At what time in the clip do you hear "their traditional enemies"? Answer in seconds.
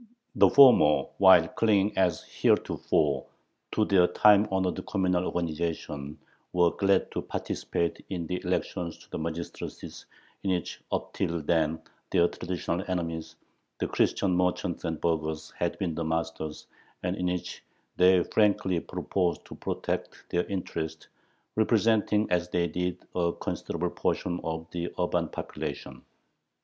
12.09-13.35